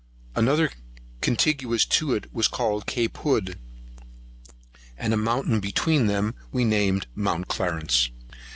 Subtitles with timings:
[0.35, 0.71] Another
[1.21, 3.59] contiguous to it was called Cape Hood;
[4.97, 8.09] and a mountain between them, we named Mount Clarence.